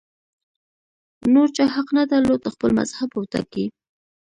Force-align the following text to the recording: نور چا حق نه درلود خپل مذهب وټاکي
نور 1.33 1.47
چا 1.55 1.63
حق 1.75 1.87
نه 1.97 2.03
درلود 2.11 2.41
خپل 2.53 2.69
مذهب 2.79 3.09
وټاکي 3.13 3.65